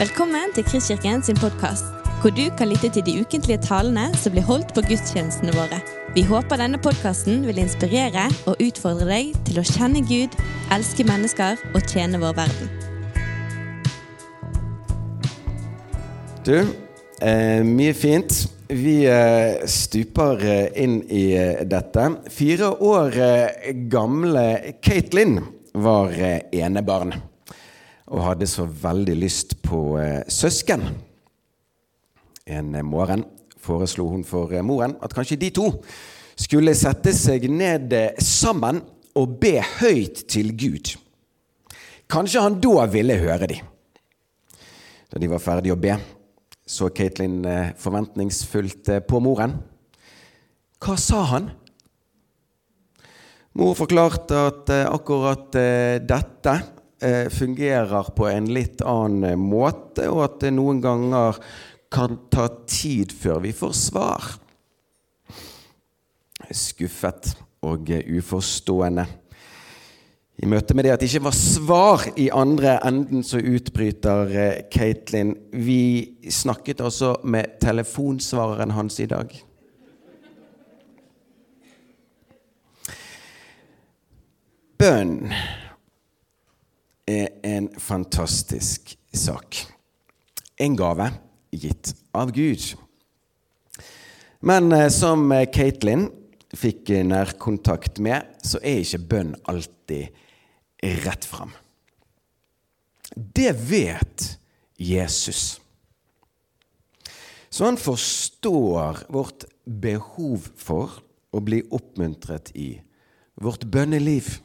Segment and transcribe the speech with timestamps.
[0.00, 1.84] Velkommen til Kristkirken sin podkast,
[2.22, 5.76] hvor du kan lytte til de ukentlige talene som blir holdt på gudstjenestene våre.
[6.14, 10.32] Vi håper denne podkasten vil inspirere og utfordre deg til å kjenne Gud,
[10.72, 12.72] elske mennesker og tjene vår verden.
[16.48, 16.56] Du,
[17.20, 18.46] eh, mye fint.
[18.72, 22.08] Vi eh, stuper eh, inn i eh, dette.
[22.32, 23.20] Fire år
[23.92, 24.46] gamle
[24.80, 25.42] Katelyn
[25.76, 27.20] var enebarn
[28.10, 30.82] og hadde så veldig lyst på eh, søsken.
[32.50, 33.24] En eh, morgen
[33.60, 35.68] foreslo hun for eh, moren at kanskje de to
[36.40, 38.80] skulle sette seg ned sammen
[39.18, 40.94] og be høyt til Gud.
[42.10, 43.60] Kanskje han da ville høre de.
[45.10, 45.94] Da de var ferdige å be,
[46.66, 47.42] så Katelyn
[47.78, 49.56] forventningsfullt på moren.
[50.80, 51.50] Hva sa han?
[53.58, 55.58] Mor forklarte at akkurat
[56.06, 56.54] dette
[57.32, 61.38] fungerer på en litt annen eh, måte, og at det noen ganger
[61.90, 64.28] kan ta tid før vi får svar.
[66.50, 67.34] Skuffet
[67.66, 69.06] og eh, uforstående.
[70.40, 74.60] I møte med det at det ikke var svar i andre enden, så utbryter eh,
[74.72, 79.34] Katelyn Vi snakket altså med telefonsvareren hans i dag.
[84.80, 85.34] Bønn
[87.10, 89.64] er en fantastisk sak.
[90.60, 91.10] En gave
[91.50, 92.62] gitt av Gud.
[94.40, 96.06] Men eh, som eh, Katelyn
[96.56, 100.16] fikk eh, nærkontakt med, så er ikke bønn alltid
[101.04, 101.52] rett fram.
[103.12, 104.30] Det vet
[104.80, 105.58] Jesus.
[107.50, 111.00] Så han forstår vårt behov for
[111.34, 112.70] å bli oppmuntret i
[113.42, 114.38] vårt bønneliv.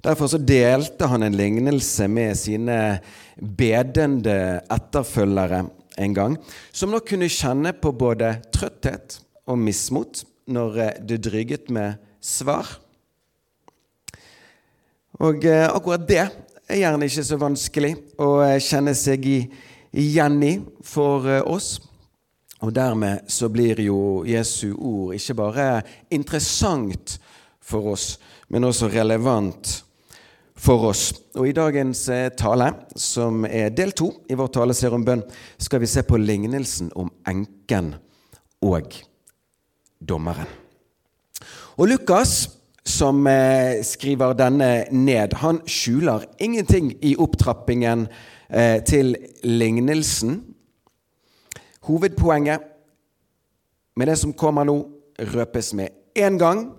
[0.00, 2.76] Derfor delte han en lignelse med sine
[3.36, 5.64] bedende etterfølgere
[6.00, 6.36] en gang,
[6.72, 9.18] som nok kunne kjenne på både trøtthet
[9.50, 12.68] og mismot når det dryget med svar.
[15.20, 20.54] Og eh, akkurat det er gjerne ikke så vanskelig å eh, kjenne seg igjen i
[20.86, 21.74] for eh, oss.
[22.64, 25.68] Og dermed så blir jo Jesu ord ikke bare
[26.12, 27.18] interessant
[27.60, 28.14] for oss,
[28.48, 29.80] men også relevant
[30.60, 31.08] for oss.
[31.38, 32.04] Og I dagens
[32.36, 35.24] tale, som er del to i vår taleserie bønn,
[35.58, 37.94] skal vi se på lignelsen om enken
[38.60, 38.94] og
[40.00, 40.48] dommeren.
[41.80, 48.06] Og Lukas som eh, skriver denne ned, han skjuler ingenting i opptrappingen
[48.48, 50.40] eh, til lignelsen.
[51.88, 52.66] Hovedpoenget
[53.96, 54.76] med det som kommer nå,
[55.34, 56.70] røpes med én gang.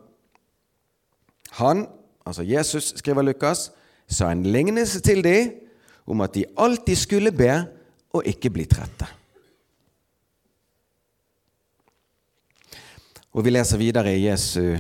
[1.62, 1.86] Han,
[2.26, 3.72] altså Jesus, skriver Lukas,
[4.08, 5.52] sa en lignelse til dem
[6.06, 7.66] om at de alltid skulle be
[8.14, 9.08] og ikke bli trette.
[13.32, 14.76] Og vi leser videre Jesu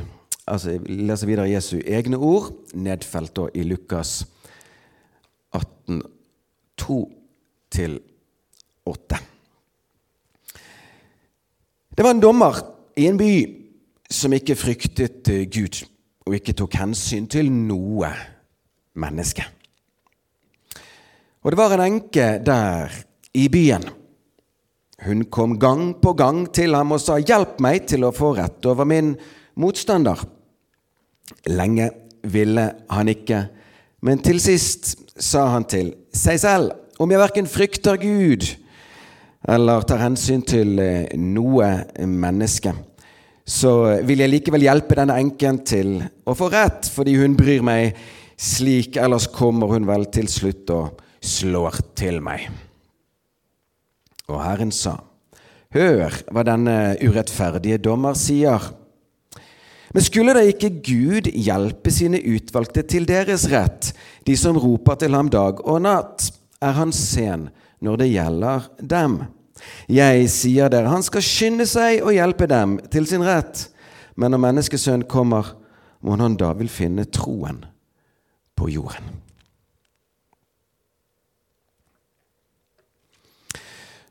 [0.47, 4.25] altså, leser videre Jesu egne ord, nedfelt da i Lukas
[5.53, 6.01] 18,
[6.81, 9.19] 2-8.
[11.91, 12.59] Det var en dommer
[12.97, 13.31] i en by
[14.11, 15.83] som ikke fryktet eh, Gud
[16.25, 18.11] og ikke tok hensyn til noe
[19.01, 19.45] menneske.
[21.41, 22.93] Og det var en enke der
[23.33, 23.87] i byen.
[25.01, 28.65] Hun kom gang på gang til ham og sa, 'Hjelp meg til å få rett
[28.65, 29.15] over min
[29.55, 30.27] motstander.'
[31.47, 31.89] Lenge
[32.23, 33.47] ville han ikke,
[34.01, 38.45] men til sist sa han til seg selv, 'Om jeg verken frykter Gud
[39.49, 40.77] eller tar hensyn til
[41.17, 42.75] noe menneske',
[43.51, 43.71] så
[44.07, 47.97] vil jeg likevel hjelpe denne enken til å få rett, fordi hun bryr meg
[48.39, 52.47] slik, ellers kommer hun vel til slutt og slår til meg.
[54.31, 54.97] Og Herren sa,
[55.71, 58.59] Hør hva denne urettferdige dommer sier.
[59.95, 63.93] Men skulle da ikke Gud hjelpe sine utvalgte til deres rett,
[64.27, 66.27] de som roper til ham dag og natt?
[66.61, 67.47] Er han sen
[67.83, 69.15] når det gjelder dem?
[69.91, 73.67] Jeg sier dere, han skal skynde seg og hjelpe dem til sin rett.
[74.15, 75.55] Men når menneskesønnen kommer,
[76.01, 77.61] må han da vil finne troen
[78.57, 79.19] på jorden.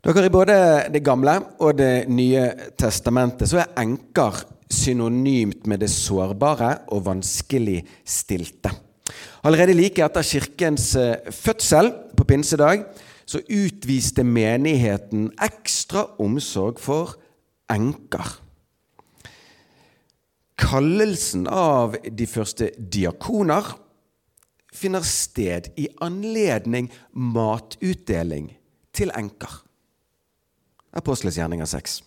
[0.01, 0.55] Dere, I både
[0.93, 2.47] Det gamle og Det nye
[2.79, 8.71] testamentet så er enker synonymt med det sårbare og vanskeligstilte.
[9.43, 10.93] Allerede like etter kirkens
[11.35, 12.85] fødsel på pinsedag
[13.31, 17.15] så utviste menigheten ekstra omsorg for
[17.71, 18.27] enker.
[20.61, 23.71] Kallelsen av de første diakoner
[24.75, 28.51] finner sted i anledning matutdeling
[28.95, 29.61] til enker.
[30.93, 32.01] Apostles gjerninger 6.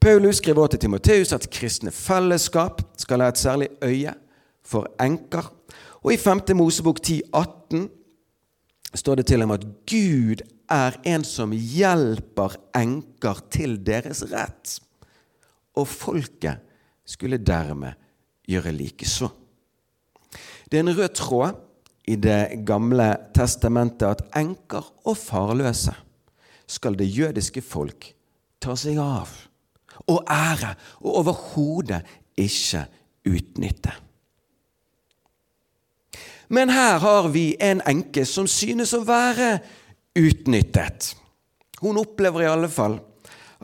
[0.00, 4.12] Paulus skriver også til Timoteus at kristne fellesskap skal ha et særlig øye
[4.64, 5.48] for enker.
[6.04, 6.42] Og i 5.
[6.54, 7.88] Mosebok 10, 18
[8.96, 14.78] står det til og med at Gud er en som hjelper enker til deres rett.
[15.76, 16.62] Og folket
[17.06, 17.94] skulle dermed
[18.48, 19.28] gjøre likeså.
[20.66, 21.62] Det er en rød tråd
[22.06, 25.94] i Det gamle testamentet at enker og farløse
[26.66, 28.12] skal det jødiske folk
[28.62, 29.30] ta seg av
[30.06, 32.02] og ære og overhodet
[32.38, 32.84] ikke
[33.26, 34.05] utnytte.
[36.48, 39.58] Men her har vi en enke som synes å være
[40.16, 41.14] utnyttet.
[41.82, 42.98] Hun opplever i alle fall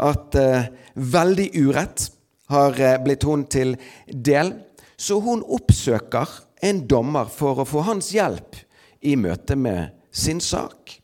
[0.02, 2.08] at eh, veldig urett
[2.52, 3.76] har eh, blitt hun til
[4.06, 4.52] del,
[4.96, 6.29] så hun oppsøker
[6.62, 8.58] en dommer for å få hans hjelp
[9.02, 10.99] i møte med sin sak.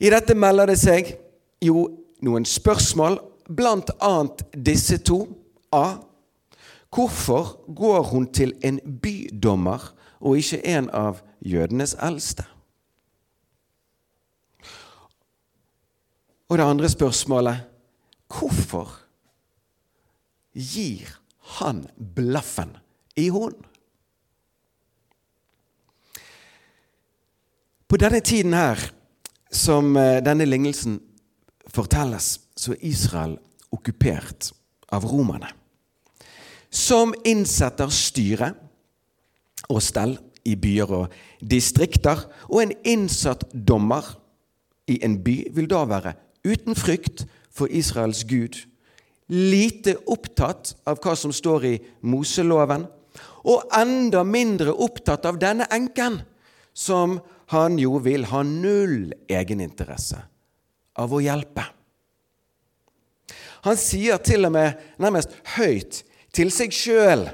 [0.00, 1.12] I dette melder det seg
[1.60, 1.84] jo
[2.24, 3.18] noen spørsmål,
[4.00, 5.26] annet disse to.
[5.72, 6.00] A.
[6.90, 12.44] Hvorfor går hun til en bydommer og ikke en av jødenes eldste?
[16.50, 17.60] Og det andre spørsmålet
[18.26, 18.90] hvorfor
[20.54, 21.06] gir
[21.60, 21.84] han
[22.16, 22.74] blaffen
[23.16, 23.54] i hun?
[27.90, 28.78] På denne tiden her,
[29.50, 31.00] som eh, denne lignelsen
[31.66, 33.38] fortelles, så er Israel
[33.74, 34.52] okkupert
[34.94, 35.50] av romerne.
[36.70, 38.52] Som innsetter styre
[39.70, 42.24] og stell i byer og distrikter.
[42.48, 44.06] Og en innsatt dommer
[44.90, 46.14] i en by vil da være
[46.46, 48.56] uten frykt for Israels Gud,
[49.28, 51.74] lite opptatt av hva som står i
[52.06, 52.86] Moseloven,
[53.44, 56.20] og enda mindre opptatt av denne enken,
[56.72, 57.18] som
[57.50, 60.20] han jo vil ha null egeninteresse
[61.00, 61.64] av å hjelpe.
[63.66, 66.02] Han sier til og med nærmest høyt
[66.34, 67.28] til seg sjøl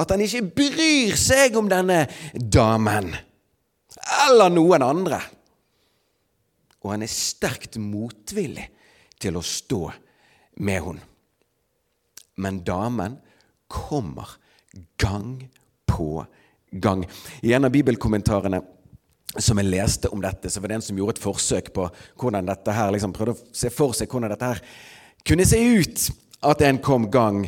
[0.00, 2.04] at han ikke bryr seg om denne
[2.34, 3.12] damen
[4.24, 5.20] eller noen andre
[6.80, 8.66] og han er sterkt motvillig
[9.20, 9.82] til å stå
[10.64, 11.06] med henne.
[12.40, 13.18] Men damen
[13.68, 14.36] kommer
[15.00, 15.42] gang
[15.84, 16.22] på
[16.70, 17.04] gang.
[17.44, 18.62] I en av bibelkommentarene
[19.36, 21.84] som jeg leste om dette, så var det en som gjorde et forsøk på
[22.18, 24.62] hvordan dette her, liksom prøvde å se for seg hvordan dette her
[25.26, 26.06] kunne se ut.
[26.48, 27.44] At en kom gang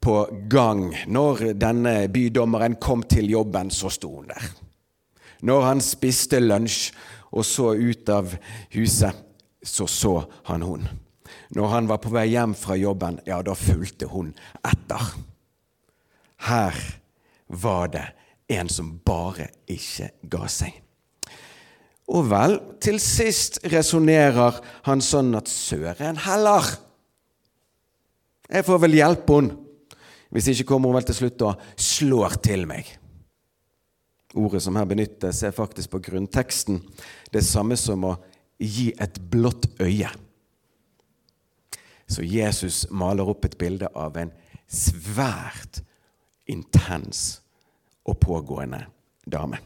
[0.00, 0.16] på
[0.50, 0.90] gang.
[1.06, 4.50] Når denne bydommeren kom til jobben, så sto hun der.
[5.42, 6.92] Når han spiste lunsj,
[7.28, 8.32] og så ut av
[8.72, 9.24] huset,
[9.62, 10.14] så så
[10.48, 10.88] han hun.
[11.52, 14.32] Når han var på vei hjem fra jobben, ja, da fulgte hun
[14.64, 15.12] etter.
[16.48, 16.76] Her
[17.48, 18.06] var det
[18.48, 20.72] en som bare ikke ga seg.
[22.08, 24.56] Og vel, til sist resonnerer
[24.88, 26.70] han sånn at søren heller.
[28.48, 29.64] Jeg får vel hjelpe henne.
[30.30, 32.88] Hvis ikke kommer hun vel til slutt og slår til meg.
[34.36, 36.82] Ordet som her benyttes, er faktisk på grunnteksten
[37.32, 38.16] det samme som å
[38.60, 40.10] gi et blått øye.
[42.08, 44.32] Så Jesus maler opp et bilde av en
[44.68, 45.80] svært
[46.48, 47.40] intens
[48.08, 48.84] og pågående
[49.24, 49.60] dame.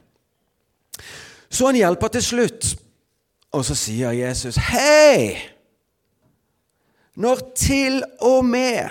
[1.51, 2.71] Så han hjelper til slutt,
[3.53, 5.39] og så sier Jesus, 'Hei!
[7.15, 8.89] Når til og med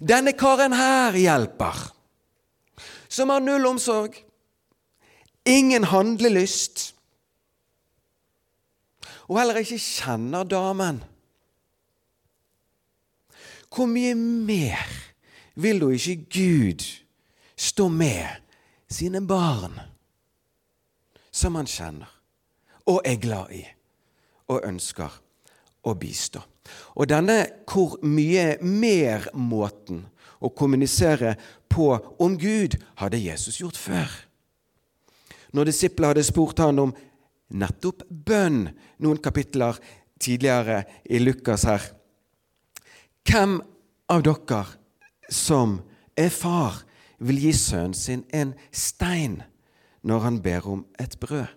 [0.00, 1.94] denne karen her hjelper'
[3.14, 4.16] som har null omsorg,
[5.46, 6.94] ingen handlelyst,
[9.28, 10.98] og heller ikke kjenner damen.
[13.74, 14.82] Hvor mye mer
[15.58, 16.84] vil da ikke Gud
[17.56, 18.42] stå med
[18.90, 19.78] sine barn,
[21.30, 22.10] som han kjenner
[22.86, 23.62] og er glad i
[24.50, 25.20] og ønsker
[25.86, 26.42] å bistå?
[26.94, 30.04] Og denne hvor mye mer-måten
[30.44, 31.34] å kommunisere
[31.70, 31.90] på
[32.22, 34.08] om Gud hadde Jesus gjort før.
[35.54, 36.94] Når disiplene hadde spurt han om
[37.54, 38.66] nettopp bønn
[39.02, 39.78] noen kapitler
[40.22, 41.84] tidligere i Lukas her
[43.24, 43.56] Hvem
[44.12, 44.64] av dere
[45.32, 45.78] som
[46.16, 46.82] er far,
[47.24, 49.38] vil gi sønnen sin en stein
[50.04, 51.48] når han ber om et brød?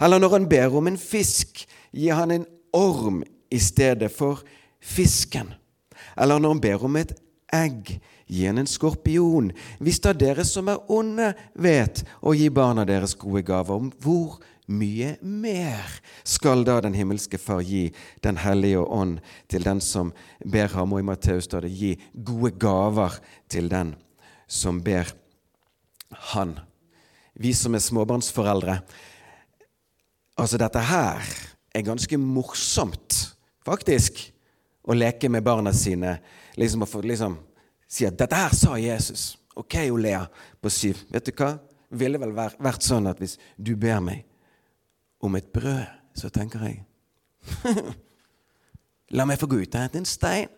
[0.00, 3.20] Eller når han ber om en fisk, gir han en orm
[3.52, 4.42] i stedet for
[4.80, 5.52] fisken?
[6.16, 7.14] Eller når han ber om et
[7.52, 7.98] egg,
[8.32, 9.50] gi han en skorpion.
[9.82, 14.40] Hvis da dere som er onde, vet å gi barna deres gode gaver, om hvor
[14.72, 17.88] mye mer skal da den himmelske Far gi
[18.22, 19.18] Den hellige ånd
[19.50, 20.12] til den som
[20.44, 20.94] ber ham?
[20.94, 23.18] Og i Matteus står det gi gode gaver
[23.52, 23.94] til den
[24.46, 25.10] som ber
[26.32, 26.56] han.
[27.34, 28.80] Vi som er småbarnsforeldre.
[30.38, 31.24] Altså, dette her
[31.72, 33.34] er ganske morsomt,
[33.66, 34.18] faktisk,
[34.82, 36.18] å leke med barna sine.
[36.58, 37.38] Liksom liksom,
[37.88, 39.36] si at 'dette her sa Jesus'.
[39.56, 40.26] Ok, Olea
[40.60, 41.04] på syv.
[41.10, 41.58] Vet du hva?
[41.90, 44.24] Ville vel vært sånn at hvis du ber meg
[45.20, 46.84] om et brød, så tenker jeg
[49.16, 50.48] La meg få gå ut og hente en stein.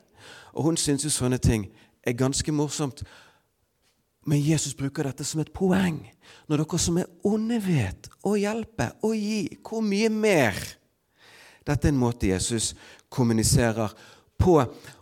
[0.54, 1.66] Og hun syns jo sånne ting
[2.06, 3.02] er ganske morsomt.
[4.24, 5.98] Men Jesus bruker dette som et poeng.
[6.48, 10.54] Når dere som er onde, vet å hjelpe og gi, hvor mye mer?
[11.64, 12.74] Dette er en måte Jesus
[13.08, 13.92] kommuniserer
[14.38, 14.58] på.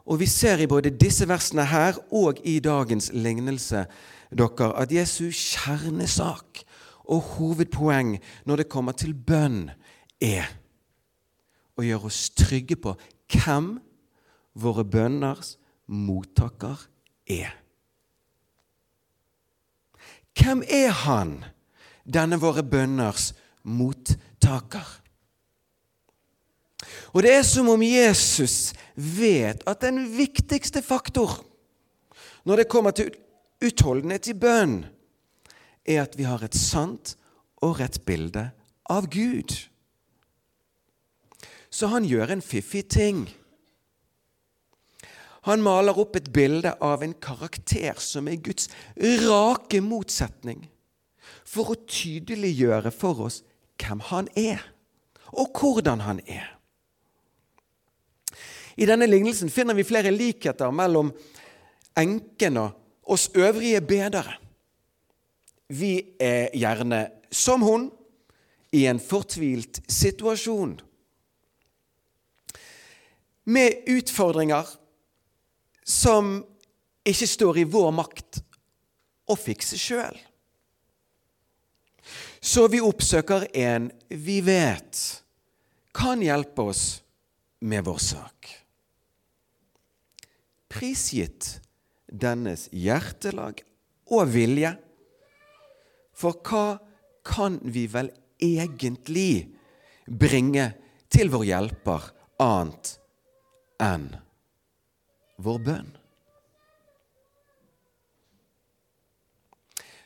[0.06, 3.86] Og vi ser i både disse versene her og i dagens lignelse
[4.32, 6.62] dere, at Jesus kjernesak
[7.04, 8.16] og hovedpoeng
[8.46, 9.70] når det kommer til bønn,
[10.22, 10.46] er
[11.74, 12.94] å gjøre oss trygge på
[13.32, 13.74] hvem
[14.54, 15.56] våre bønners
[15.90, 16.86] mottaker
[17.26, 17.50] er.
[20.38, 21.40] Hvem er han,
[22.06, 25.01] denne våre bønners mottaker?
[27.12, 31.40] Og det er som om Jesus vet at den viktigste faktor
[32.44, 33.12] når det kommer til
[33.62, 34.80] utholdenhet i bønn,
[35.86, 37.14] er at vi har et sant
[37.62, 38.48] og rett bilde
[38.90, 39.54] av Gud.
[41.70, 43.24] Så han gjør en fiffig ting.
[45.48, 48.68] Han maler opp et bilde av en karakter som er Guds
[48.98, 50.68] rake motsetning,
[51.46, 53.40] for å tydeliggjøre for oss
[53.82, 54.62] hvem han er,
[55.32, 56.46] og hvordan han er.
[58.82, 61.12] I denne lignelsen finner vi flere likheter mellom
[61.98, 64.32] enken og oss øvrige bedere.
[65.70, 67.84] Vi er gjerne som hun
[68.74, 70.80] i en fortvilt situasjon.
[73.44, 74.66] Med utfordringer
[75.86, 76.40] som
[77.06, 78.40] ikke står i vår makt
[79.30, 80.18] å fikse sjøl.
[82.42, 85.04] Så vi oppsøker en vi vet
[85.94, 86.84] kan hjelpe oss
[87.62, 88.50] med vår sak.
[90.72, 91.58] Prisgitt
[92.08, 93.60] dennes hjertelag
[94.12, 94.72] og vilje.
[96.16, 96.78] For hva
[97.26, 98.10] kan vi vel
[98.42, 99.52] egentlig
[100.06, 100.72] bringe
[101.12, 102.08] til vår hjelper
[102.42, 102.96] annet
[103.82, 104.08] enn
[105.42, 105.90] vår bønn.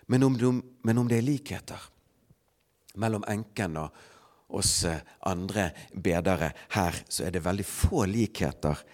[0.07, 1.89] Men om, men om det er likheter
[3.03, 4.05] mellom enken og
[4.57, 4.85] oss
[5.27, 8.85] andre bedere her, så er det veldig få likheter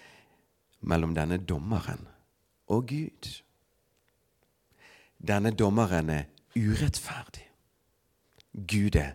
[0.82, 2.06] mellom denne dommeren
[2.66, 3.28] og Gud.
[5.22, 6.24] Denne dommeren er
[6.56, 7.46] urettferdig.
[8.52, 9.14] Gud er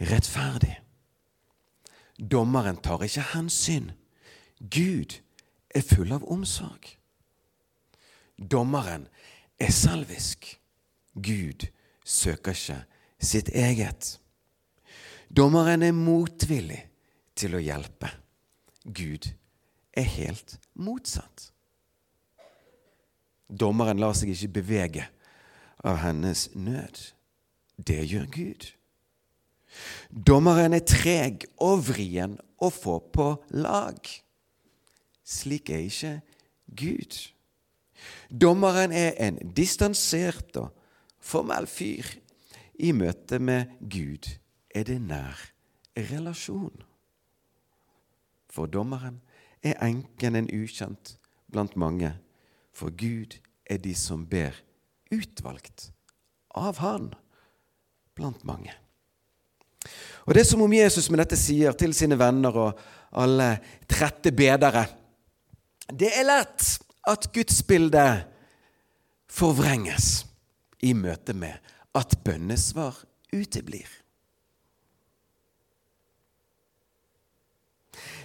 [0.00, 0.78] rettferdig.
[2.18, 3.90] Dommeren tar ikke hensyn.
[4.60, 5.18] Gud
[5.74, 6.86] er full av omsorg.
[8.38, 9.08] Dommeren
[9.58, 10.46] er selvisk.
[11.14, 11.66] Gud
[12.04, 12.78] søker ikke
[13.22, 14.18] sitt eget.
[15.36, 16.82] Dommeren er motvillig
[17.34, 18.10] til å hjelpe.
[18.84, 19.32] Gud
[19.92, 21.50] er helt motsatt.
[23.48, 25.08] Dommeren lar seg ikke bevege
[25.84, 27.00] av hennes nød.
[27.76, 28.68] Det gjør Gud.
[30.12, 34.00] Dommeren er treg og vrien å få på lag.
[35.24, 36.14] Slik er ikke
[36.66, 37.16] Gud.
[38.28, 40.72] Dommeren er en distansert og
[41.22, 42.06] formell fyr.
[42.82, 44.28] I møte med Gud
[44.74, 45.38] er det nær
[45.96, 46.74] relasjon.
[48.52, 49.20] For dommeren
[49.62, 51.16] er enken en ukjent
[51.52, 52.12] blant mange,
[52.72, 53.38] for Gud
[53.68, 54.56] er de som ber
[55.12, 55.90] utvalgt
[56.56, 57.12] av Han
[58.16, 58.72] blant mange.
[60.26, 63.56] Og Det er som om Jesus med dette sier til sine venner og alle
[63.90, 64.86] trette bedere
[65.92, 66.68] det er lett
[67.08, 68.28] at gudsbildet
[69.32, 70.24] forvrenges
[70.84, 71.58] i møte med
[71.96, 72.96] at bønnesvar
[73.32, 73.88] uteblir.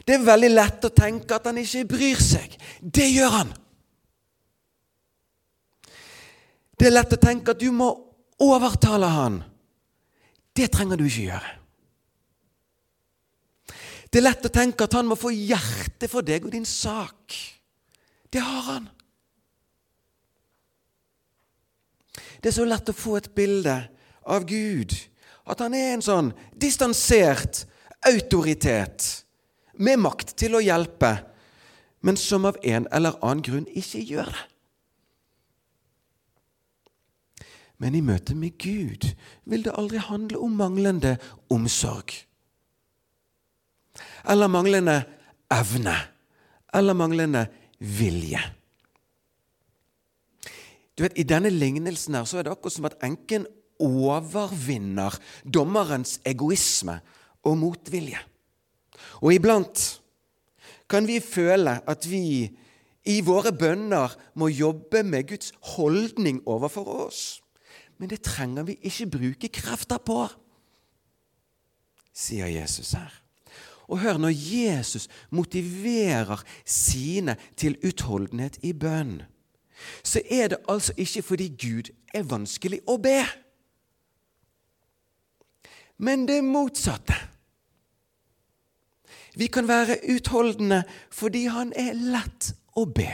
[0.07, 2.53] Det er veldig lett å tenke at han ikke bryr seg.
[2.79, 3.49] Det gjør han!
[6.77, 7.89] Det er lett å tenke at du må
[8.45, 9.41] overtale han.
[10.55, 11.53] Det trenger du ikke gjøre.
[14.07, 17.35] Det er lett å tenke at han må få hjerte for deg og din sak.
[18.31, 18.87] Det har han.
[22.39, 23.75] Det er så lett å få et bilde
[24.23, 24.95] av Gud.
[25.43, 27.65] At han er en sånn distansert
[28.07, 29.26] autoritet
[29.77, 31.13] med makt til å hjelpe,
[32.05, 34.46] men som av en eller annen grunn ikke gjør det.
[37.77, 39.05] Men i møte med Gud
[39.46, 41.13] vil det aldri handle om manglende
[41.53, 42.15] omsorg.
[44.25, 45.03] Eller manglende
[45.53, 45.93] evne.
[46.74, 47.46] Eller manglende
[47.77, 48.41] vilje.
[50.98, 53.46] Du vet, I denne lignelsen her så er det akkurat som at enken
[53.77, 55.13] overvinner
[55.46, 56.98] dommerens egoisme
[57.46, 58.17] og motvilje.
[59.22, 59.84] Og iblant
[60.89, 62.48] kan vi føle at vi
[63.08, 67.22] i våre bønner må jobbe med Guds holdning overfor oss.
[67.98, 70.27] Men det trenger vi ikke bruke krefter på,
[72.13, 73.13] sier Jesus her.
[73.88, 79.22] Og hør, når Jesus motiverer sine til utholdenhet i bønn,
[80.04, 83.22] så er det altså ikke fordi Gud er vanskelig å be,
[85.98, 87.16] men det motsatte.
[89.38, 90.82] Vi kan være utholdende
[91.13, 93.12] fordi han er lett å be.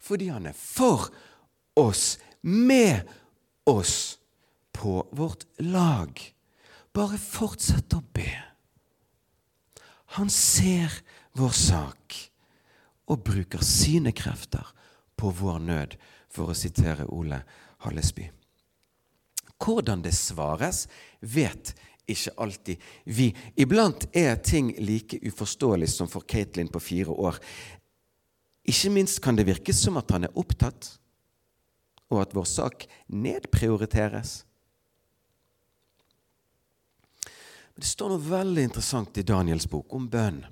[0.00, 1.10] Fordi han er for
[1.76, 3.04] oss, med
[3.68, 4.16] oss,
[4.72, 6.20] på vårt lag.
[6.94, 8.30] Bare fortsett å be.
[10.16, 10.94] Han ser
[11.36, 12.16] vår sak
[13.10, 14.70] og bruker sine krefter
[15.18, 15.96] på vår nød,
[16.28, 17.40] for å sitere Ole
[17.82, 18.28] Hallesby.
[19.58, 20.84] Hvordan det svares,
[21.20, 21.72] vet
[22.08, 23.28] ikke alltid vi.
[23.56, 27.38] Iblant er ting like uforståelig som for Katelyn på fire år.
[28.68, 30.90] Ikke minst kan det virke som at han er opptatt,
[32.08, 34.42] og at vår sak nedprioriteres.
[37.72, 40.42] Men det står noe veldig interessant i Daniels bok om bønn.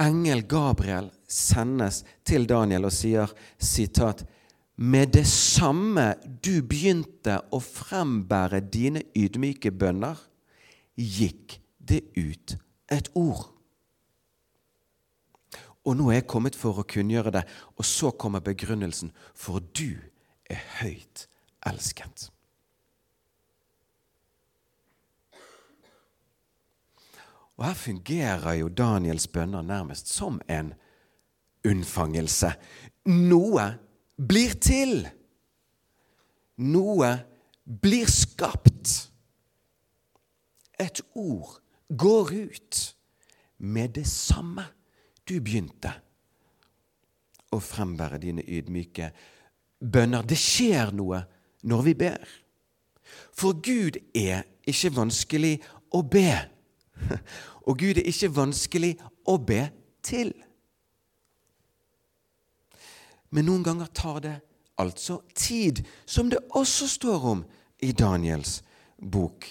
[0.00, 4.26] Engel Gabriel sendes til Daniel og sier sitat
[4.76, 6.10] med det samme
[6.44, 10.18] du begynte å frembære dine ydmyke bønner,
[10.96, 12.56] gikk det ut
[12.92, 13.52] et ord.
[15.86, 17.44] Og nå er jeg kommet for å kunngjøre det,
[17.78, 19.12] og så kommer begrunnelsen.
[19.38, 19.94] For du
[20.50, 21.28] er høyt
[21.66, 22.30] elsket.
[27.56, 30.74] Og her fungerer jo Daniels bønner nærmest som en
[31.66, 32.50] unnfangelse.
[33.08, 33.68] Noe
[34.18, 35.06] blir til.
[36.56, 37.12] Noe
[37.64, 39.10] blir skapt.
[40.80, 42.96] Et ord går ut
[43.58, 44.66] med det samme
[45.28, 45.92] du begynte
[47.54, 49.10] å frembære dine ydmyke
[49.80, 50.26] bønner.
[50.26, 51.22] Det skjer noe
[51.66, 52.26] når vi ber.
[53.36, 55.54] For Gud er ikke vanskelig
[55.94, 56.30] å be.
[57.66, 58.94] Og Gud er ikke vanskelig
[59.26, 59.62] å be
[60.04, 60.32] til.
[63.30, 64.36] Men noen ganger tar det
[64.80, 67.44] altså tid, som det også står om
[67.82, 68.60] i Daniels
[68.96, 69.48] bok.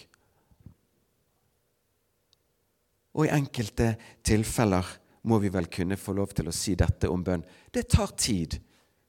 [3.16, 3.94] Og i enkelte
[4.26, 4.86] tilfeller
[5.26, 7.46] må vi vel kunne få lov til å si dette om bønn.
[7.74, 8.60] Det tar tid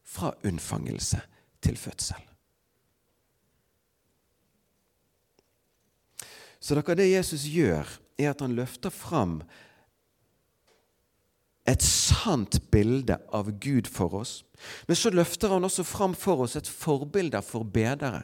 [0.07, 1.21] fra unnfangelse
[1.61, 2.23] til fødsel.
[6.61, 7.87] Så dere, det Jesus gjør,
[8.19, 9.41] er at han løfter fram
[11.67, 14.39] et sant bilde av Gud for oss.
[14.87, 18.23] Men så løfter han også fram for oss et forbilde for bedere.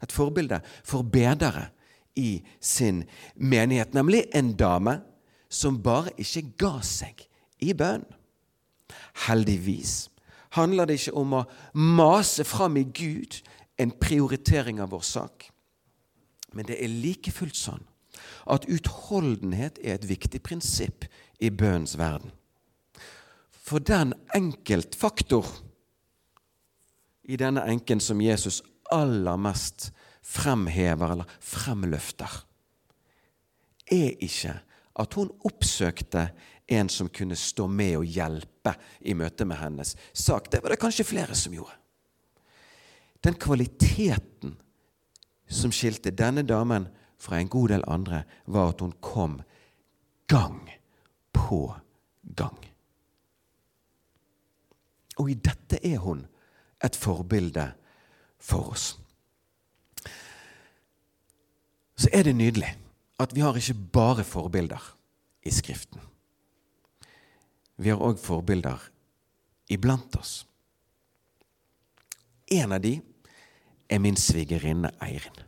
[0.00, 1.68] Et forbilde for bedere
[2.16, 3.04] i sin
[3.36, 4.98] menighet, nemlig en dame
[5.50, 7.26] som bare ikke ga seg
[7.60, 8.06] i bønn.
[9.26, 10.08] Heldigvis
[10.56, 11.46] handler det ikke om å
[11.78, 13.40] mase fram i Gud
[13.80, 15.48] en prioritering av vår sak.
[16.54, 17.86] Men det er like fullt sånn
[18.50, 21.06] at utholdenhet er et viktig prinsipp
[21.40, 22.32] i bønnens verden.
[23.50, 25.46] For den enkeltfaktor
[27.30, 28.58] i denne enken som Jesus
[28.90, 29.90] aller mest
[30.26, 32.32] fremhever eller fremløfter,
[33.90, 34.56] er ikke
[34.98, 36.30] at hun oppsøkte
[36.70, 40.50] en som kunne stå med og hjelpe i møte med hennes sak.
[40.50, 41.76] Det var det kanskje flere som gjorde.
[43.20, 44.56] Den kvaliteten
[45.50, 46.86] som skilte denne damen
[47.20, 49.40] fra en god del andre, var at hun kom
[50.30, 50.70] gang
[51.32, 51.74] på
[52.22, 52.58] gang.
[55.18, 56.24] Og i dette er hun
[56.84, 57.66] et forbilde
[58.40, 58.94] for oss.
[62.00, 62.70] Så er det nydelig
[63.20, 64.82] at vi har ikke bare forbilder
[65.44, 66.00] i Skriften.
[67.80, 68.80] Vi har òg forbilder
[69.72, 70.44] iblant oss.
[72.50, 72.96] En av de
[73.90, 75.46] er min svigerinne Eirin.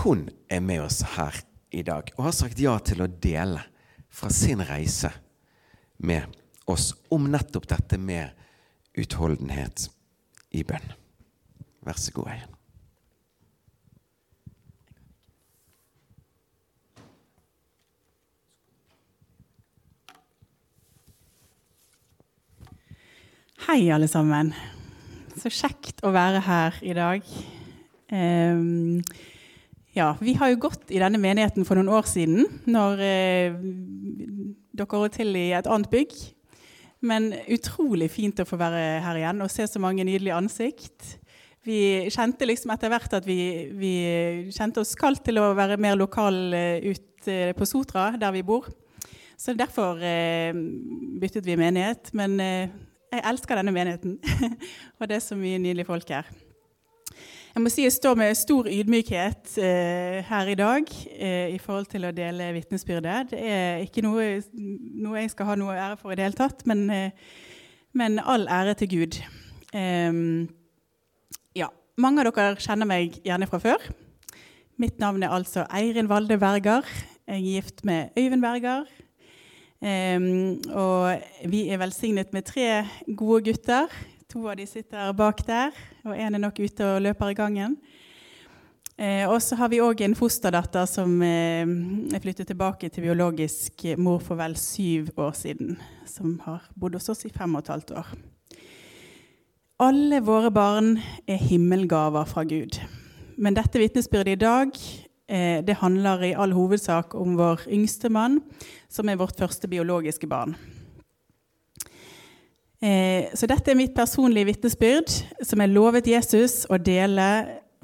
[0.00, 1.40] Hun er med oss her
[1.70, 3.62] i dag og har sagt ja til å dele
[4.10, 5.12] fra sin reise
[6.02, 6.26] med
[6.70, 8.30] oss om nettopp dette med
[8.98, 9.88] utholdenhet
[10.50, 10.96] i bønn.
[11.86, 12.59] Vær så god, Eirin.
[23.70, 24.48] Hei, alle sammen.
[25.38, 27.28] Så kjekt å være her i dag.
[28.10, 28.96] Um,
[29.94, 33.60] ja, vi har jo gått i denne menigheten for noen år siden, når uh,
[34.74, 36.16] dere holdt til i et annet bygg.
[37.06, 41.14] Men utrolig fint å få være her igjen og se så mange nydelige ansikt.
[41.62, 43.94] Vi kjente liksom etter hvert at vi, vi
[44.50, 46.42] kjente oss kalt til å være mer lokal
[46.90, 48.66] ute på Sotra, der vi bor.
[49.38, 50.50] Så derfor eh,
[51.22, 52.10] byttet vi menighet.
[52.18, 54.18] Men eh, jeg elsker denne menigheten,
[54.98, 56.30] og det er så mye nydelige folk her.
[57.50, 61.88] Jeg må si jeg står med stor ydmykhet eh, her i dag eh, i forhold
[61.90, 63.32] til å dele vitnesbyrdet.
[63.32, 66.62] Det er ikke noe, noe, jeg skal ha noe ære for i det hele tatt,
[66.70, 67.10] men, eh,
[67.98, 69.18] men all ære til Gud.
[71.58, 71.68] Ja,
[72.00, 73.82] Mange av dere kjenner meg gjerne fra før.
[74.80, 76.86] Mitt navn er altså Eirin Valde Berger.
[77.26, 78.86] Jeg er gift med Øyvind Berger.
[79.80, 82.84] Um, og vi er velsignet med tre
[83.16, 83.88] gode gutter.
[84.30, 85.72] To av de sitter bak der,
[86.04, 87.78] og én er nok ute og løper i gangen.
[89.00, 91.64] Uh, og så har vi òg en fosterdatter som uh,
[92.12, 95.78] er flyttet tilbake til biologisk mor for vel syv år siden.
[96.04, 98.12] Som har bodd hos oss i fem og et halvt år.
[99.80, 102.76] Alle våre barn er himmelgaver fra Gud.
[103.40, 104.76] Men dette vitnesbyrdet i dag
[105.30, 108.40] det handler i all hovedsak om vår yngste mann,
[108.90, 110.56] som er vårt første biologiske barn.
[112.80, 115.12] Eh, så dette er mitt personlige vitnesbyrd,
[115.44, 117.26] som jeg lovet Jesus å dele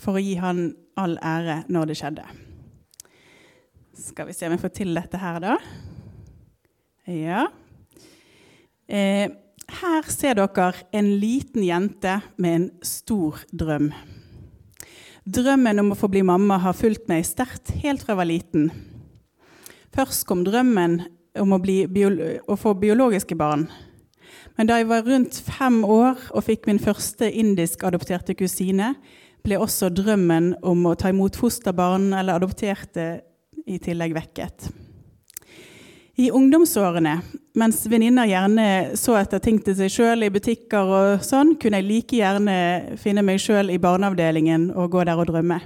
[0.00, 2.24] for å gi han all ære når det skjedde.
[3.96, 5.56] Skal vi se om jeg får til dette her, da.
[7.12, 7.44] Ja.
[8.88, 9.28] Eh,
[9.82, 13.90] her ser dere en liten jente med en stor drøm.
[15.26, 18.68] Drømmen om å få bli mamma har fulgt meg sterkt helt fra jeg var liten.
[19.90, 21.00] Først kom drømmen
[21.42, 23.64] om å, å, få biologiske barn.
[24.54, 28.92] Men da jeg var rundt fem år og fikk min første indisk-adopterte kusine,
[29.42, 33.08] ble også drømmen om å ta imot fosterbarn eller adopterte
[33.66, 34.70] i tillegg vekket.
[36.16, 37.18] I ungdomsårene,
[37.61, 41.88] mens venninner gjerne så etter ting til seg sjøl i butikker, og sånn, kunne jeg
[41.90, 45.59] like gjerne finne meg sjøl i barneavdelingen og gå der og drømme.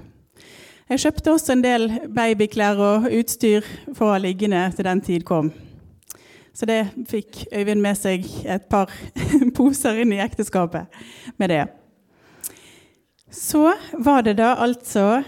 [0.91, 5.27] Jeg kjøpte også en del babyklær og utstyr for å ha liggende til den tid
[5.29, 5.53] kom.
[6.51, 8.91] Så det fikk Øyvind med seg et par
[9.57, 10.91] poser inn i ekteskapet
[11.39, 11.63] med det.
[13.31, 13.69] Så
[14.03, 15.23] var det da altså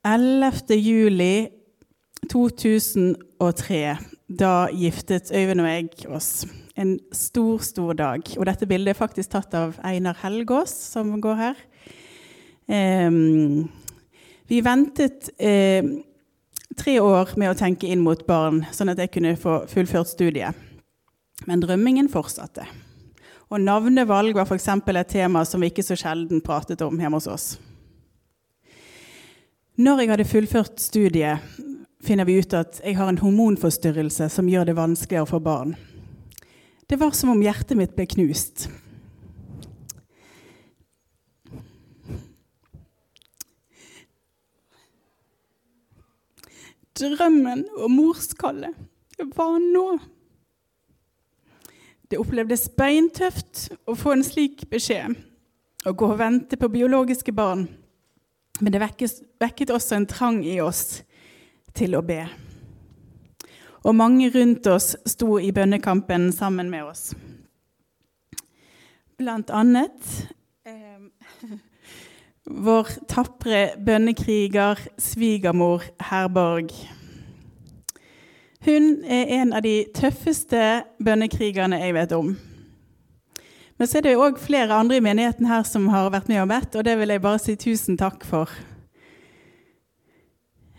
[0.00, 0.80] 11.
[0.80, 1.57] juli
[2.26, 3.96] 2003.
[4.28, 6.46] Da giftet Øyvind og jeg oss.
[6.76, 8.22] En stor, stor dag.
[8.36, 11.62] Og dette bildet er faktisk tatt av Einar Helgås, som går her.
[12.68, 13.68] Um,
[14.48, 15.84] vi ventet eh,
[16.76, 20.56] tre år med å tenke inn mot barn, sånn at jeg kunne få fullført studiet.
[21.48, 22.66] Men drømmingen fortsatte.
[23.48, 24.68] Og navnevalg var f.eks.
[24.68, 27.48] et tema som vi ikke så sjelden pratet om hjemme hos oss.
[29.78, 31.44] Når jeg hadde fullført studiet,
[32.04, 35.74] finner vi ut at jeg har en hormonforstyrrelse som gjør det vanskeligere å få barn.
[36.88, 38.68] Det var som om hjertet mitt ble knust.
[46.98, 48.74] Drømmen og morskallet
[49.36, 49.98] var nå.
[52.08, 55.18] Det opplevdes beintøft å få en slik beskjed.
[55.86, 57.66] Å gå og vente på biologiske barn.
[58.58, 61.02] Men det vekket, også en trang i oss
[61.78, 62.22] til å be.
[63.86, 67.12] Og mange rundt oss sto i bønnekampen sammen med oss.
[69.18, 70.10] Blant annet
[70.66, 70.98] eh,
[72.68, 76.74] vår tapre bønnekriger, svigermor Herborg.
[78.66, 82.32] Hun er en av de tøffeste bønnekrigerne jeg vet om.
[83.78, 86.50] Men så er det òg flere andre i menigheten her som har vært med og
[86.50, 88.50] bedt, og det vil jeg bare si tusen takk for.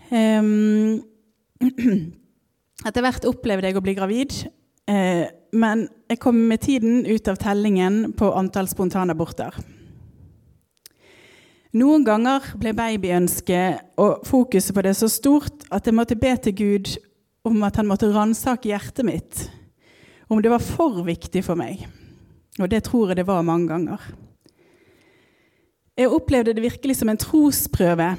[2.87, 4.33] Etter hvert opplevde jeg å bli gravid,
[4.89, 9.53] uh, men jeg kom med tiden ut av tellingen på antall spontanaborter.
[11.77, 16.55] Noen ganger ble babyønsket og fokuset på det så stort at jeg måtte be til
[16.57, 16.95] Gud
[17.45, 19.43] om at han måtte ransake hjertet mitt,
[20.29, 21.85] om det var for viktig for meg.
[22.59, 24.01] Og det tror jeg det var mange ganger.
[25.99, 28.13] Jeg opplevde det virkelig som en trosprøve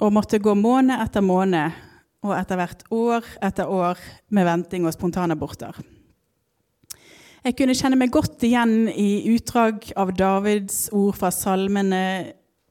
[0.00, 1.76] og måtte gå måned etter måned
[2.24, 4.00] og etter hvert år etter år
[4.32, 5.76] med venting og spontanaborter.
[7.40, 12.02] Jeg kunne kjenne meg godt igjen i utdrag av Davids ord fra Salmene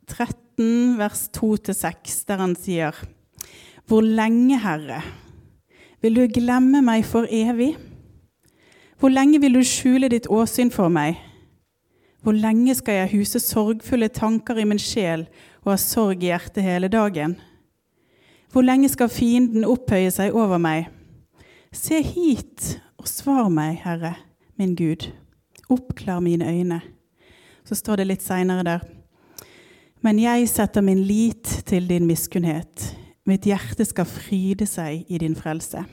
[0.10, 2.98] 13, vers 2-6, der han sier
[3.90, 5.02] Hvor lenge, Herre,
[6.02, 7.74] vil du glemme meg for evig?
[9.00, 11.18] Hvor lenge vil du skjule ditt åsyn for meg?
[12.22, 15.26] Hvor lenge skal jeg huse sorgfulle tanker i min sjel
[15.64, 17.36] og har sorg i hjertet hele dagen?
[18.52, 20.88] Hvor lenge skal fienden opphøye seg over meg?
[21.76, 24.16] Se hit og svar meg, Herre,
[24.58, 25.12] min Gud,
[25.70, 26.82] oppklar mine øyne.
[27.64, 28.88] Så står det litt seinere der.
[30.02, 32.96] Men jeg setter min lit til din miskunnhet.
[33.28, 35.84] Mitt hjerte skal fryde seg i din frelse.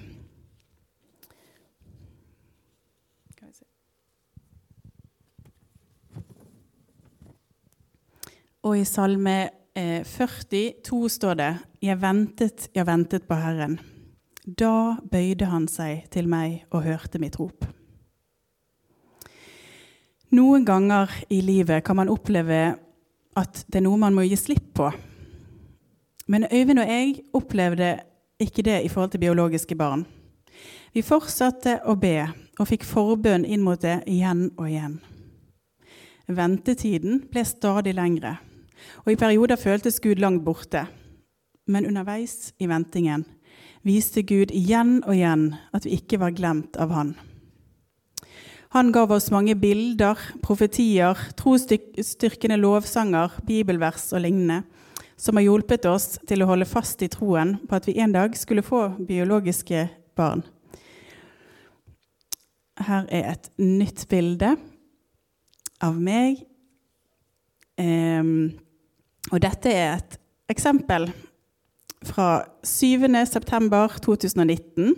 [8.66, 11.50] Og i Salme 42 eh, står det
[11.84, 13.76] Jeg ventet, jeg ventet på Herren.
[14.42, 17.66] Da bøyde han seg til meg og hørte mitt rop.
[20.34, 22.74] Noen ganger i livet kan man oppleve
[23.38, 24.90] at det er noe man må gi slipp på.
[26.26, 27.92] Men Øyvind og jeg opplevde
[28.42, 30.02] ikke det i forhold til biologiske barn.
[30.90, 32.16] Vi fortsatte å be
[32.58, 34.98] og fikk forbønn inn mot det igjen og igjen.
[36.26, 38.34] Ventetiden ble stadig lengre,
[39.04, 40.86] og i perioder føltes Gud langt borte.
[41.66, 43.24] Men underveis i ventingen
[43.86, 47.14] viste Gud igjen og igjen at vi ikke var glemt av Han.
[48.74, 54.64] Han gav oss mange bilder, profetier, trosstyrkende lovsanger, bibelvers og lignende,
[55.16, 58.36] som har hjulpet oss til å holde fast i troen på at vi en dag
[58.36, 59.86] skulle få biologiske
[60.18, 60.42] barn.
[62.76, 64.52] Her er et nytt bilde
[65.80, 66.42] av meg.
[67.80, 68.58] Um,
[69.32, 70.18] og dette er et
[70.52, 71.12] eksempel
[72.06, 74.94] fra 7.9.2019,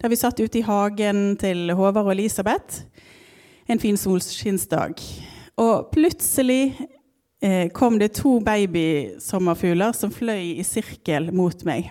[0.00, 2.82] der vi satt ute i hagen til Håvard og Elisabeth
[3.70, 4.98] en fin solskinnsdag.
[5.60, 6.74] Og plutselig
[7.42, 11.90] eh, kom det to babysommerfugler som fløy i sirkel mot meg.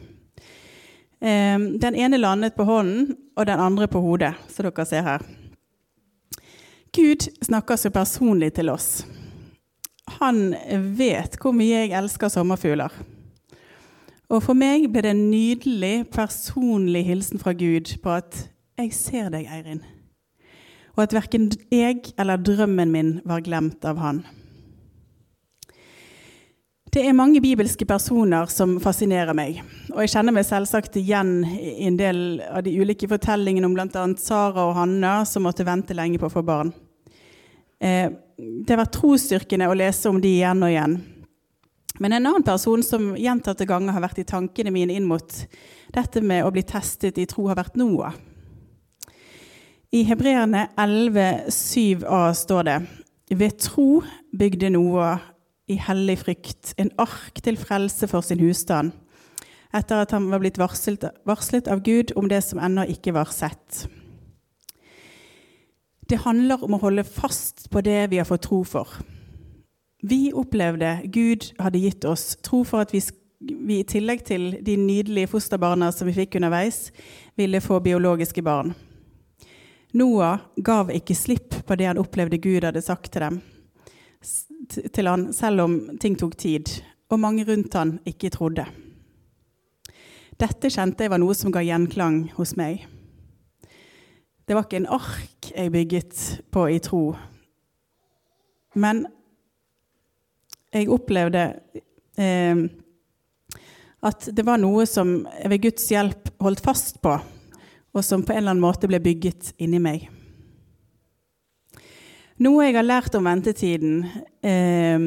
[1.21, 5.23] Eh, den ene landet på hånden, og den andre på hodet, som dere ser her.
[6.95, 9.05] Gud snakker så personlig til oss.
[10.17, 10.55] Han
[10.97, 12.93] vet hvor mye jeg elsker sommerfugler.
[14.29, 19.29] Og for meg ble det en nydelig, personlig hilsen fra Gud på at 'Jeg ser
[19.29, 19.83] deg, Eirin'
[20.99, 24.19] og at verken jeg eller drømmen min var glemt av han.
[26.91, 29.61] Det er mange bibelske personer som fascinerer meg.
[29.93, 34.05] Og jeg kjenner meg selvsagt igjen i en del av de ulike fortellingene om bl.a.
[34.19, 36.73] Sara og Hanna som måtte vente lenge på å få barn.
[37.79, 40.99] Eh, det har vært trosstyrkende å lese om de igjen og igjen.
[41.99, 45.33] Men en annen person som gjentatte ganger har vært i tankene mine inn mot
[45.95, 48.15] dette med å bli testet i tro, har vært Noah.
[49.91, 52.77] I Hebreerne 11,7a står det
[53.33, 54.03] Ved tro
[54.37, 55.23] bygde Noah
[55.69, 58.93] i hellig frykt en ark til frelse for sin husstand,
[59.73, 63.29] etter at han var blitt varslet, varslet av Gud om det som ennå ikke var
[63.33, 63.85] sett.
[66.09, 68.89] Det handler om å holde fast på det vi har fått tro for.
[70.01, 73.01] Vi opplevde Gud hadde gitt oss tro for at vi,
[73.39, 76.87] vi i tillegg til de nydelige fosterbarna som vi fikk underveis,
[77.37, 78.73] ville få biologiske barn.
[79.93, 83.41] Noah gav ikke slipp på det han opplevde Gud hadde sagt til dem,
[84.93, 86.69] til han, selv om ting tok tid,
[87.09, 88.65] og mange rundt han ikke trodde.
[90.39, 92.85] Dette kjente jeg var noe som ga gjenklang hos meg.
[94.49, 97.03] Det var ikke en ark jeg bygget på i tro,
[98.81, 99.03] men
[100.73, 101.43] jeg opplevde
[102.17, 102.63] eh,
[104.09, 107.13] at det var noe som jeg ved Guds hjelp holdt fast på
[107.93, 110.07] og som på en eller annen måte ble bygget inni meg.
[112.41, 114.01] Noe jeg har lært om ventetiden
[114.41, 114.97] eh,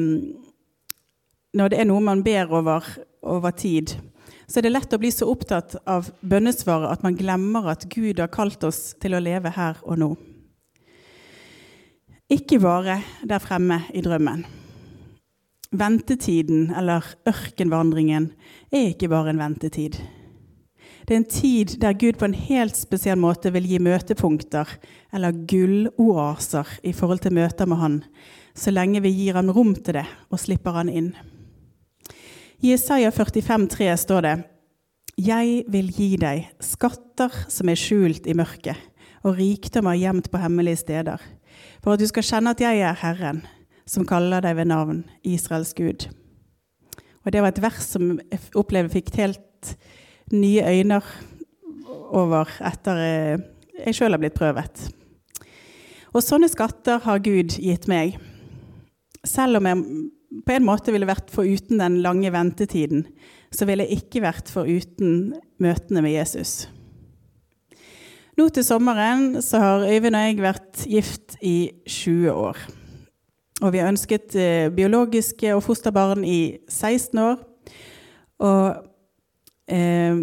[1.53, 2.87] Når det er noe man ber over
[3.23, 3.97] over tid,
[4.47, 8.19] så er det lett å bli så opptatt av bønnesvaret at man glemmer at Gud
[8.21, 10.09] har kalt oss til å leve her og nå.
[12.33, 14.45] Ikke bare der fremme i drømmen.
[15.73, 18.29] Ventetiden, eller ørkenvandringen,
[18.71, 19.97] er ikke bare en ventetid.
[21.03, 24.69] Det er en tid der Gud på en helt spesiell måte vil gi møtepunkter,
[25.11, 27.99] eller gulloaser, i forhold til møter med Han,
[28.55, 31.11] så lenge vi gir ham rom til det og slipper han inn.
[32.63, 34.33] I Isaiah 45, 45,3 står det
[35.19, 38.79] Jeg vil gi deg skatter som er skjult i mørket,
[39.27, 41.19] og rikdommer gjemt på hemmelige steder,
[41.83, 43.41] for at du skal kjenne at jeg er Herren,
[43.83, 46.07] som kaller deg ved navn, Israels Gud.
[47.25, 49.75] Og Det var et vers som jeg opplevde fikk helt
[50.31, 51.01] nye øyne
[52.15, 53.43] over etter eh,
[53.89, 54.87] jeg sjøl har blitt prøvet.
[56.15, 58.15] Og sånne skatter har Gud gitt meg.
[59.27, 59.83] Selv om jeg
[60.41, 63.05] på en måte ville vært foruten den lange ventetiden,
[63.53, 66.63] så ville jeg ikke vært foruten møtene med Jesus.
[68.33, 72.61] Nå til sommeren så har Øyvind og jeg vært gift i 20 år.
[73.61, 77.43] Og vi har ønsket eh, biologiske og fosterbarn i 16 år.
[78.41, 78.65] Og
[79.69, 80.17] eh,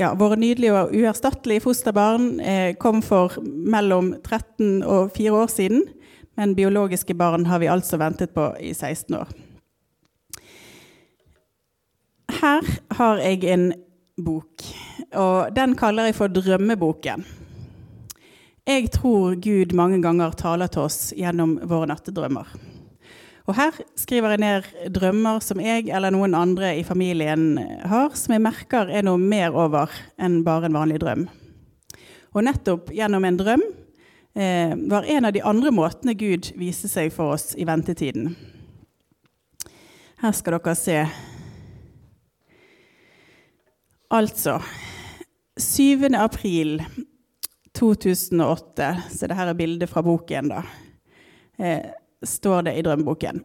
[0.00, 5.86] ja, våre nydelige og uerstattelige fosterbarn eh, kom for mellom 13 og 4 år siden.
[6.40, 9.28] Men biologiske barn har vi altså ventet på i 16 år.
[12.32, 13.66] Her har jeg en
[14.16, 14.64] bok,
[15.20, 17.26] og den kaller jeg for Drømmeboken.
[18.64, 22.48] Jeg tror Gud mange ganger taler til oss gjennom våre nattedrømmer.
[23.44, 28.32] Og her skriver jeg ned drømmer som jeg eller noen andre i familien har, som
[28.32, 31.28] jeg merker er noe mer over enn bare en vanlig drøm.
[32.32, 33.68] Og nettopp gjennom en drøm
[34.34, 38.30] var en av de andre måtene Gud viste seg for oss i ventetiden.
[40.22, 40.98] Her skal dere se.
[44.10, 44.58] Altså
[45.60, 46.10] 7.
[46.18, 46.82] april
[47.78, 50.62] 2008, så dette er bildet fra boken, da,
[51.58, 51.90] eh,
[52.26, 53.40] står det i drømmeboken.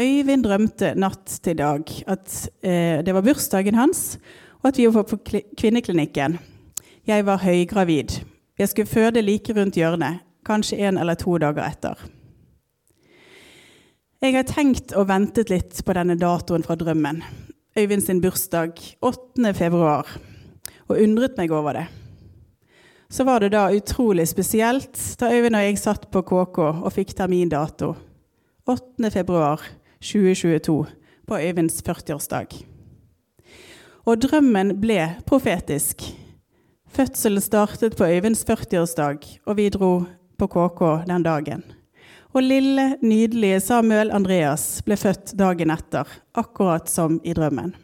[0.00, 4.18] Øyvind drømte natt til dag at eh, det var bursdagen hans,
[4.62, 5.18] og at vi var på
[5.56, 6.38] kvinneklinikken.
[7.06, 8.20] Jeg var høygravid.
[8.58, 12.08] Jeg skulle føde like rundt hjørnet, kanskje en eller to dager etter.
[14.20, 17.22] Jeg har tenkt og ventet litt på denne datoen fra drømmen,
[17.78, 19.54] Øyvind sin bursdag 8.
[19.54, 20.08] februar,
[20.90, 21.86] og undret meg over det
[23.10, 27.14] så var det da utrolig spesielt da Øyvind og jeg satt på KK og fikk
[27.18, 27.94] termindato
[28.70, 30.84] 8.2.2022
[31.26, 32.46] på Øyvinds 40-årsdag.
[34.06, 36.02] Og drømmen ble profetisk.
[36.86, 40.04] Fødselen startet på Øyvinds 40-årsdag, og vi dro
[40.40, 41.62] på KK den dagen.
[42.32, 47.74] Og lille, nydelige Samuel Andreas ble født dagen etter, akkurat som i drømmen.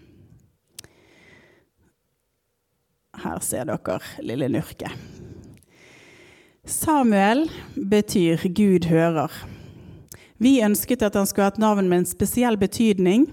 [3.16, 4.92] Her ser dere lille Nurke.
[6.66, 9.32] Samuel betyr Gud hører.
[10.38, 13.26] Vi ønsket at han skulle ha et navn med en spesiell betydning,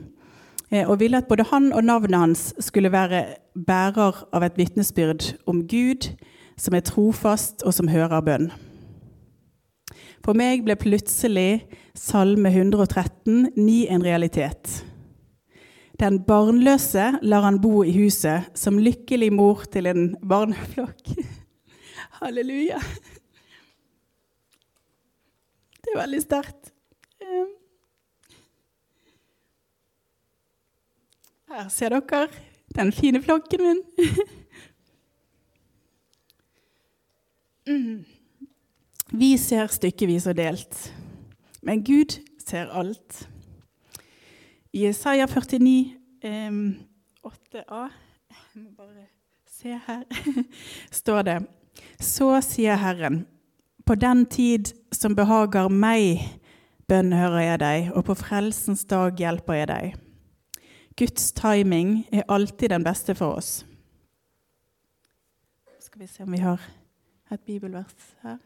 [0.71, 5.33] eh, og ville at både han og navnet hans skulle være bærer av et vitnesbyrd
[5.45, 6.13] om Gud,
[6.57, 8.51] som er trofast, og som hører bønn.
[10.23, 11.65] For meg ble plutselig
[11.99, 14.83] Salme 113 ni en realitet.
[15.99, 21.12] Den barnløse lar han bo i huset som lykkelig mor til en barneflokk.
[22.21, 22.79] Halleluja.
[25.83, 26.71] Det er veldig sterkt.
[31.53, 32.27] Her ser dere
[32.73, 33.83] den fine flokken min.
[37.63, 38.03] Mm.
[39.13, 40.78] Vi ser stykkevis og delt,
[41.62, 43.28] men Gud ser alt.
[44.73, 45.99] I Isaiah 49,
[47.21, 47.82] 8a
[48.34, 49.04] Jeg må bare
[49.45, 50.02] se her.
[51.02, 51.36] står det
[51.99, 53.28] Så sier Herren,
[53.86, 56.23] på den tid som behager meg,
[56.89, 59.93] bønnhører jeg deg, og på frelsens dag hjelper jeg deg.
[60.97, 63.62] Guds timing er alltid den beste for oss.
[65.80, 66.65] Skal vi se om vi har
[67.30, 68.41] et bibelvers her.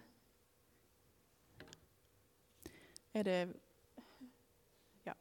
[3.18, 3.48] Er det
[5.06, 5.14] Ja.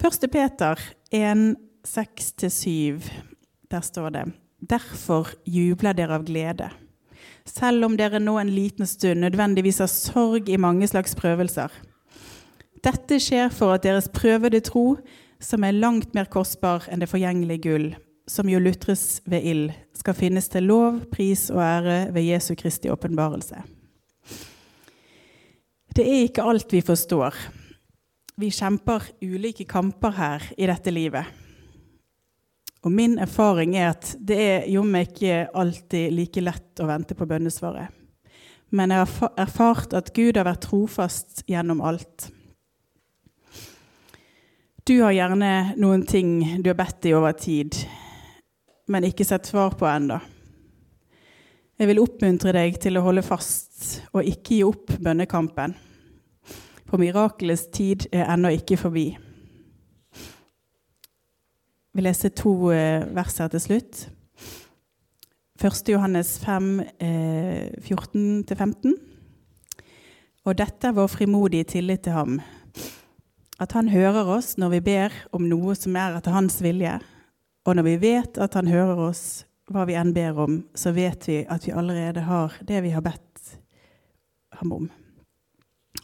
[0.00, 0.80] Første Peter
[1.12, 3.10] 1, 6-7.
[3.70, 4.24] Der står det
[4.70, 6.70] Derfor jubler dere av glede
[7.48, 11.72] selv om dere nå en liten stund nødvendigvis har sorg i mange slags prøvelser.
[12.82, 14.96] Dette skjer for at deres prøvede tro,
[15.42, 17.88] som er langt mer kostbar enn det forgjengelige gull,
[18.30, 22.90] som jo lutres ved ild, skal finnes til lov, pris og ære ved Jesu Kristi
[22.90, 23.62] åpenbarelse.
[25.92, 27.36] Det er ikke alt vi forstår.
[28.40, 31.26] Vi kjemper ulike kamper her i dette livet.
[32.82, 37.28] Og min erfaring er at det er jommen ikke alltid like lett å vente på
[37.28, 37.92] bønnesvaret.
[38.72, 42.30] Men jeg har erfart at Gud har vært trofast gjennom alt.
[44.88, 47.76] Du har gjerne noen ting du har bedt i over tid,
[48.88, 50.16] men ikke sett svar på ennå.
[51.80, 55.74] Jeg vil oppmuntre deg til å holde fast og ikke gi opp bønnekampen.
[56.84, 59.06] For mirakelets tid er ennå ikke forbi.
[61.92, 64.02] Vi leser to eh, vers her til slutt.
[65.62, 65.88] 1.
[65.92, 66.68] Johannes 5,
[67.84, 68.92] 14-15.
[68.92, 68.92] Eh,
[70.42, 72.40] og dette er vår frimodige tillit til ham,
[73.62, 76.96] at han hører oss når vi ber om noe som er etter hans vilje.
[77.62, 81.28] Og når vi vet at han hører oss, hva vi enn ber om, så vet
[81.28, 83.56] vi at vi allerede har det vi har bedt
[84.60, 84.90] ham om.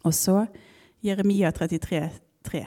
[0.04, 0.46] Og så
[1.04, 2.08] Jeremia 33,
[2.48, 2.66] 33,3.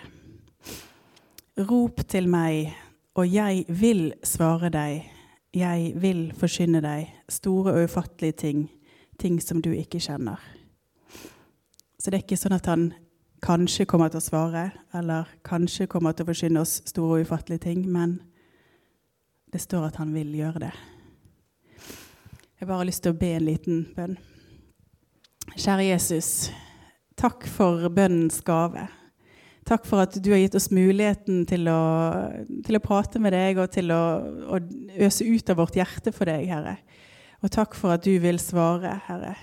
[1.67, 2.71] Rop til meg
[3.19, 5.03] og jeg vil svare deg,
[5.51, 8.61] jeg vil forkynne deg store og ufattelige ting,
[9.19, 10.39] ting som du ikke kjenner.
[11.99, 12.85] Så det er ikke sånn at han
[13.43, 14.63] kanskje kommer til å svare,
[14.95, 18.21] eller kanskje kommer til å forkynne oss store og ufattelige ting, men
[19.51, 20.71] det står at han vil gjøre det.
[22.61, 24.11] Jeg bare har lyst til å be en liten bønn.
[25.55, 26.27] Kjære Jesus,
[27.17, 28.83] takk for bønnens gave.
[29.65, 31.79] Takk for at du har gitt oss muligheten til å,
[32.61, 34.03] til å prate med deg og til å,
[34.53, 34.59] å,
[34.93, 36.75] øse ut av vårt hjerte for deg, Herre.
[37.41, 39.33] Og takk for at du vil svare, Herre.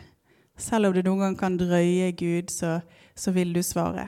[0.55, 2.77] Selv om det noen gang kan drøye, Gud, så,
[3.19, 4.07] så vil du svare.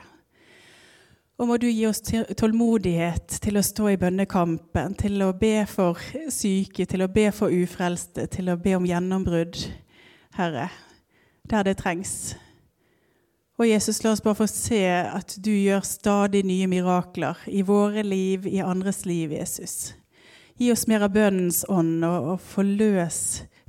[1.41, 2.03] Og må du gi oss
[2.37, 5.97] tålmodighet til å stå i bønnekampen, til å be for
[6.29, 9.57] syke, til å be for ufrelste, til å be om gjennombrudd,
[10.37, 10.67] Herre,
[11.49, 12.35] der det trengs.
[13.57, 18.03] Og Jesus, la oss bare få se at du gjør stadig nye mirakler i våre
[18.05, 19.95] liv, i andres liv, Jesus.
[20.61, 23.17] Gi oss mer av bønnens ånd, og, og forløs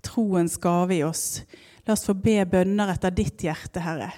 [0.04, 1.40] troens gave i oss.
[1.88, 4.12] La oss få be bønner etter ditt hjerte, Herre.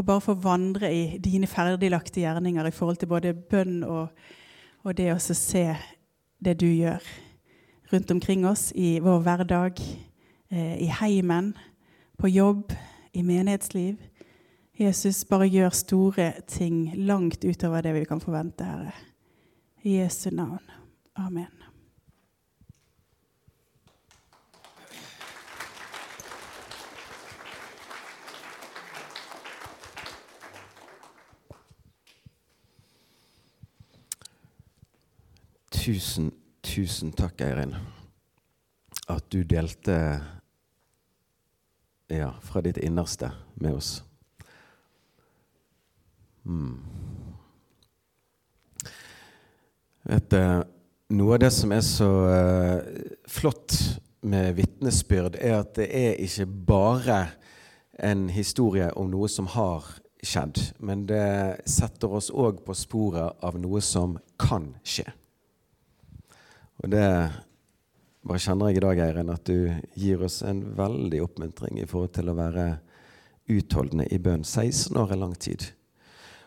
[0.00, 4.08] Og bare få vandre i dine ferdiglagte gjerninger i forhold til både bønn og,
[4.80, 5.66] og det å se
[6.40, 7.04] det du gjør
[7.92, 9.82] rundt omkring oss i vår hverdag,
[10.48, 11.52] eh, i heimen,
[12.18, 12.72] på jobb,
[13.12, 13.98] i menighetsliv.
[14.80, 18.94] Jesus, bare gjør store ting langt utover det vi kan forvente, Herre.
[19.82, 20.64] I Jesu navn.
[21.16, 21.59] Amen.
[35.90, 36.28] Tusen,
[36.62, 37.72] tusen takk, Eirin,
[39.10, 39.94] at du delte
[42.06, 43.88] ja, fra ditt innerste med oss.
[46.46, 46.76] Mm.
[50.12, 50.36] Vet
[51.10, 53.74] noe av det som er så uh, flott
[54.22, 57.20] med vitnesbyrd, er at det er ikke bare
[57.98, 59.90] en historie om noe som har
[60.22, 65.10] skjedd, men det setter oss òg på sporet av noe som kan skje.
[66.80, 67.06] Og det
[68.26, 72.14] bare kjenner jeg i dag, Eirin, at du gir oss en veldig oppmuntring i forhold
[72.16, 72.66] til å være
[73.50, 74.44] utholdende i bønn.
[74.44, 75.66] 16 år er lang tid.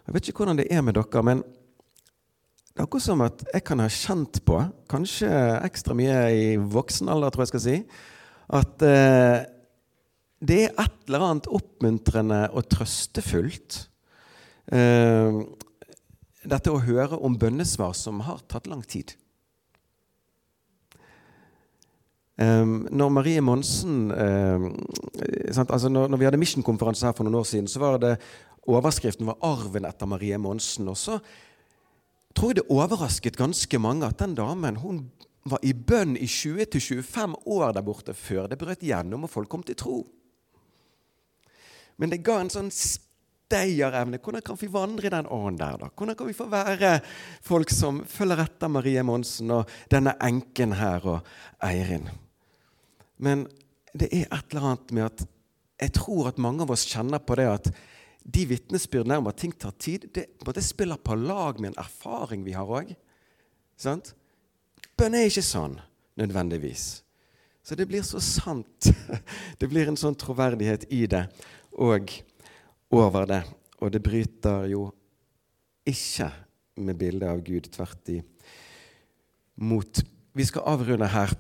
[0.04, 3.66] Jeg vet ikke hvordan det er med dere, men det er akkurat som at jeg
[3.68, 4.60] kan ha kjent på,
[4.90, 5.30] kanskje
[5.62, 7.76] ekstra mye i voksen alder, tror jeg skal si,
[8.54, 9.44] at eh,
[10.44, 13.84] det er et eller annet oppmuntrende og trøstefullt.
[14.74, 15.42] Eh,
[16.44, 19.14] dette å høre om bønnesvar som har tatt lang tid.
[22.34, 24.64] Um, når Marie Monsen um,
[25.70, 28.16] altså når, når, vi hadde Mission-konferanse her for noen år siden, så var det
[28.64, 30.90] Overskriften var 'Arven etter Marie Monsen'.
[30.90, 31.20] Og så
[32.34, 35.12] tror jeg det overrasket ganske mange at den damen hun
[35.46, 39.64] var i bønn i 20-25 år der borte før det brøt gjennom og folk kom
[39.64, 39.98] til tro.
[41.98, 44.18] Men det ga en sånn stayerevne.
[44.24, 45.78] Hvordan kan vi vandre i den ånden der?
[45.78, 45.92] da?
[45.92, 46.98] Hvordan kan vi få være
[47.44, 52.10] folk som følger etter Marie Monsen og denne enken her og Eirin?
[53.18, 53.46] Men
[53.94, 55.26] det er et eller annet med at
[55.84, 57.70] jeg tror at mange av oss kjenner på det at
[58.24, 62.46] de vitnesbyrdene om at ting tar tid, det, det spiller på lag med en erfaring
[62.46, 62.94] vi har òg.
[64.94, 65.76] Bønn er ikke sånn
[66.20, 67.04] nødvendigvis.
[67.64, 68.90] Så det blir så sant.
[69.60, 71.24] Det blir en sånn troverdighet i det
[71.80, 72.12] og
[72.92, 73.42] over det.
[73.80, 74.90] Og det bryter jo
[75.88, 76.28] ikke
[76.84, 77.70] med bildet av Gud.
[77.72, 80.04] Tvert imot.
[80.36, 81.32] Vi skal avrunde her.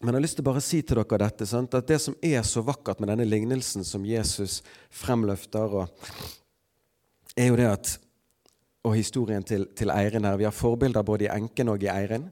[0.00, 1.74] Men jeg har lyst til å bare si til dere dette, sant?
[1.76, 4.62] at det som er så vakkert med denne lignelsen som Jesus
[4.96, 5.82] fremløfter,
[7.36, 7.98] er jo det at
[8.80, 10.38] Og historien til, til Eirin her.
[10.40, 12.30] Vi har forbilder både i enken og i Eirin.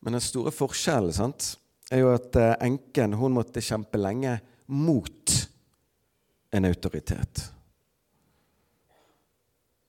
[0.00, 1.56] Men den store forskjellen sant,
[1.90, 4.36] er jo at eh, enken hun måtte kjempe lenge
[4.70, 5.34] mot
[6.54, 7.42] en autoritet.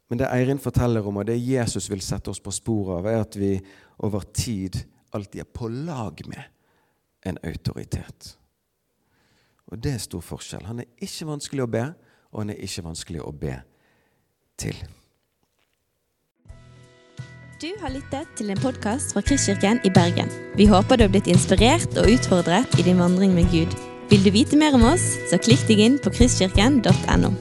[0.10, 3.22] Men det Eirin forteller om, og det Jesus vil sette oss på sporet av, er
[3.22, 3.54] at vi
[4.02, 4.82] over tid
[5.16, 6.42] alltid er på lag med
[7.26, 8.38] en autoritet.
[9.72, 10.66] Og det er stor forskjell.
[10.68, 11.86] Han er ikke vanskelig å be,
[12.32, 13.60] og han er ikke vanskelig å be
[14.60, 14.76] til.
[17.62, 20.32] Du har lyttet til en podkast fra Kristkirken i Bergen.
[20.58, 23.76] Vi håper du har blitt inspirert og utfordret i din vandring med Gud.
[24.10, 27.36] Vil du vite mer om oss, så klikk deg inn på kristkirken.no.